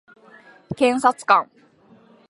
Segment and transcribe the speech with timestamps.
[0.75, 1.47] 検察官